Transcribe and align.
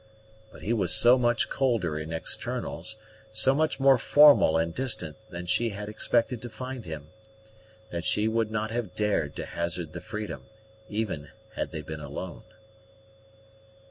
But 0.51 0.63
he 0.63 0.73
was 0.73 0.91
so 0.95 1.19
much 1.19 1.47
colder 1.47 1.99
in 1.99 2.11
externals, 2.11 2.95
so 3.31 3.53
much 3.53 3.79
more 3.79 3.99
formal 3.99 4.57
and 4.57 4.73
distant 4.73 5.15
than 5.29 5.45
she 5.45 5.69
had 5.69 5.89
expected 5.89 6.41
to 6.41 6.49
find 6.49 6.85
him, 6.85 7.09
that 7.91 8.03
she 8.03 8.27
would 8.27 8.49
not 8.49 8.71
have 8.71 8.95
dared 8.95 9.35
to 9.35 9.45
hazard 9.45 9.93
the 9.93 10.01
freedom, 10.01 10.45
even 10.89 11.29
had 11.53 11.71
they 11.71 11.81
been 11.83 12.01
alone. 12.01 12.41